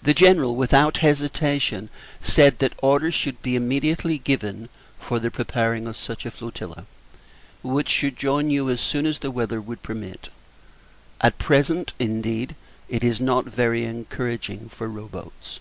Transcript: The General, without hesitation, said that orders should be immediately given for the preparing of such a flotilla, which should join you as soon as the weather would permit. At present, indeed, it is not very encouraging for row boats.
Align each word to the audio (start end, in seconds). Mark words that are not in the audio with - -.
The 0.00 0.14
General, 0.14 0.54
without 0.54 0.98
hesitation, 0.98 1.88
said 2.22 2.60
that 2.60 2.74
orders 2.80 3.14
should 3.14 3.42
be 3.42 3.56
immediately 3.56 4.16
given 4.18 4.68
for 5.00 5.18
the 5.18 5.28
preparing 5.28 5.88
of 5.88 5.96
such 5.96 6.24
a 6.24 6.30
flotilla, 6.30 6.86
which 7.64 7.88
should 7.88 8.16
join 8.16 8.48
you 8.48 8.70
as 8.70 8.80
soon 8.80 9.06
as 9.06 9.18
the 9.18 9.32
weather 9.32 9.60
would 9.60 9.82
permit. 9.82 10.28
At 11.20 11.36
present, 11.36 11.94
indeed, 11.98 12.54
it 12.88 13.02
is 13.02 13.20
not 13.20 13.46
very 13.46 13.82
encouraging 13.84 14.68
for 14.68 14.86
row 14.86 15.08
boats. 15.08 15.58